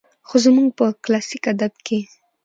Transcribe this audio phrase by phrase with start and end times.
[0.27, 1.99] خو زموږ په کلاسيک ادب کې